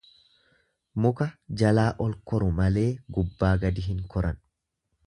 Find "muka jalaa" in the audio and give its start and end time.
1.05-1.91